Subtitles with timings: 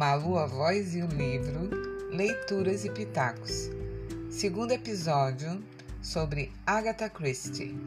[0.00, 1.68] Malu, a voz e o livro,
[2.10, 3.68] Leituras e Pitacos.
[4.30, 5.62] Segundo episódio
[6.00, 7.78] sobre Agatha Christie.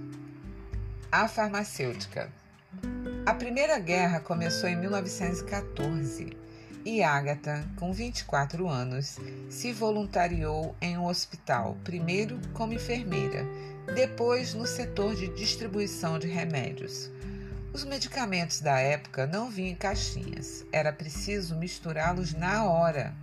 [1.11, 2.31] A farmacêutica.
[3.25, 6.37] A Primeira Guerra começou em 1914
[6.85, 9.17] e Agatha, com 24 anos,
[9.49, 13.43] se voluntariou em um hospital, primeiro como enfermeira,
[13.95, 17.09] depois no setor de distribuição de remédios.
[17.73, 23.15] Os medicamentos da época não vinham em caixinhas, era preciso misturá-los na hora,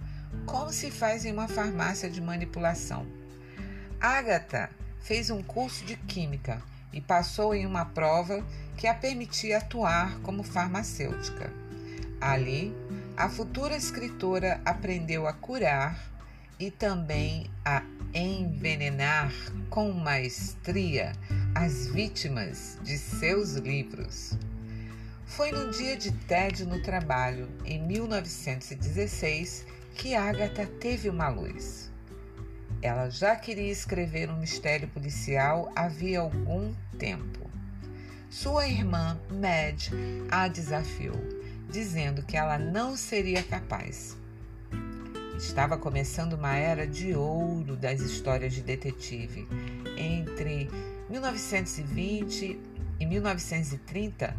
[0.45, 3.07] como se faz em uma farmácia de manipulação.
[4.01, 4.69] Agatha
[4.99, 6.61] fez um curso de química
[6.93, 8.45] e passou em uma prova
[8.77, 11.53] que a permitia atuar como farmacêutica.
[12.21, 12.75] Ali,
[13.17, 15.97] a futura escritora aprendeu a curar
[16.59, 19.33] e também a envenenar
[19.71, 21.13] com maestria
[21.61, 24.33] as vítimas de seus livros.
[25.27, 31.93] Foi num dia de tédio no trabalho, em 1916, que Agatha teve uma luz.
[32.81, 37.51] Ela já queria escrever um mistério policial havia algum tempo.
[38.31, 39.89] Sua irmã, Mad,
[40.31, 41.21] a desafiou,
[41.69, 44.17] dizendo que ela não seria capaz.
[45.37, 49.47] Estava começando uma era de ouro das histórias de detetive.
[49.99, 50.71] Entre
[51.11, 52.61] 1920
[53.01, 54.37] e 1930,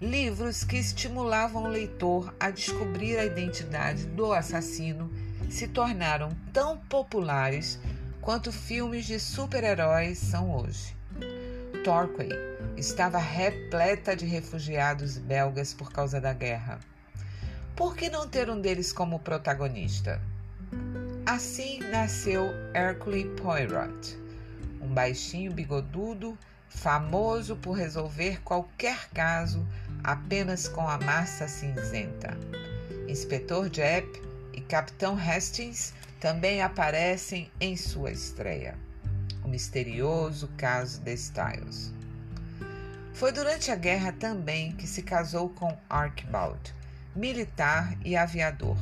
[0.00, 5.10] livros que estimulavam o leitor a descobrir a identidade do assassino
[5.50, 7.78] se tornaram tão populares
[8.20, 10.96] quanto filmes de super-heróis são hoje.
[11.82, 12.30] Torquay
[12.76, 16.78] estava repleta de refugiados belgas por causa da guerra.
[17.74, 20.22] Por que não ter um deles como protagonista?
[21.26, 24.21] Assim nasceu Hercule Poirot,
[24.82, 26.36] um baixinho bigodudo,
[26.68, 29.66] famoso por resolver qualquer caso
[30.02, 32.36] apenas com a massa cinzenta.
[33.08, 34.20] Inspetor Jepp
[34.52, 38.74] e Capitão Hastings também aparecem em sua estreia.
[39.44, 41.92] O misterioso caso de Styles.
[43.12, 46.74] Foi durante a guerra também que se casou com Archibald,
[47.14, 48.78] militar e aviador.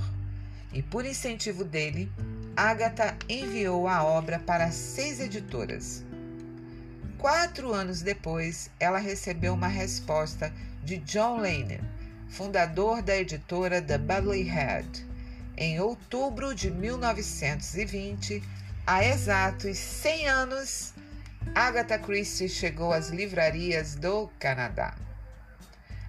[0.73, 2.11] E por incentivo dele,
[2.63, 6.05] Agatha enviou a obra para seis editoras.
[7.17, 10.53] Quatro anos depois, ela recebeu uma resposta
[10.85, 11.81] de John Lane,
[12.29, 15.07] fundador da editora The Badley Head.
[15.57, 18.43] Em outubro de 1920,
[18.87, 20.93] há exatos 100 anos,
[21.55, 24.95] Agatha Christie chegou às livrarias do Canadá.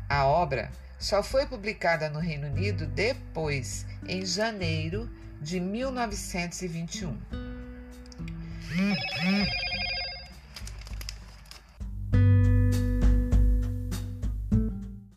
[0.09, 0.69] A obra
[0.99, 5.09] só foi publicada no Reino Unido depois, em janeiro
[5.41, 7.17] de 1921.